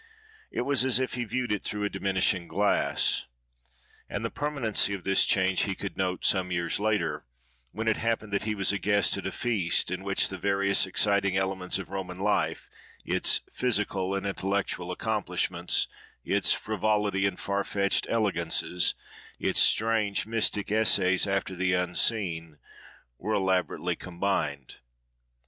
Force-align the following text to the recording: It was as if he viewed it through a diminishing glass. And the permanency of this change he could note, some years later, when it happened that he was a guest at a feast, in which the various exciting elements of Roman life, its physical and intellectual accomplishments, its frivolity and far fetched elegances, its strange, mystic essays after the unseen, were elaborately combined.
It 0.49 0.61
was 0.61 0.83
as 0.83 0.99
if 0.99 1.13
he 1.13 1.25
viewed 1.25 1.51
it 1.51 1.63
through 1.63 1.83
a 1.83 1.89
diminishing 1.91 2.47
glass. 2.47 3.27
And 4.09 4.25
the 4.25 4.31
permanency 4.31 4.95
of 4.95 5.03
this 5.03 5.25
change 5.27 5.61
he 5.61 5.75
could 5.75 5.95
note, 5.95 6.25
some 6.25 6.51
years 6.51 6.79
later, 6.79 7.23
when 7.71 7.87
it 7.87 7.97
happened 7.97 8.33
that 8.33 8.41
he 8.41 8.55
was 8.55 8.71
a 8.71 8.79
guest 8.79 9.15
at 9.17 9.27
a 9.27 9.31
feast, 9.31 9.91
in 9.91 10.03
which 10.03 10.29
the 10.29 10.39
various 10.39 10.87
exciting 10.87 11.37
elements 11.37 11.77
of 11.77 11.91
Roman 11.91 12.19
life, 12.19 12.67
its 13.05 13.41
physical 13.53 14.15
and 14.15 14.25
intellectual 14.25 14.89
accomplishments, 14.91 15.87
its 16.25 16.51
frivolity 16.51 17.27
and 17.27 17.39
far 17.39 17.63
fetched 17.63 18.07
elegances, 18.09 18.95
its 19.37 19.59
strange, 19.59 20.25
mystic 20.25 20.71
essays 20.71 21.27
after 21.27 21.55
the 21.55 21.73
unseen, 21.73 22.57
were 23.19 23.35
elaborately 23.35 23.95
combined. 23.95 24.77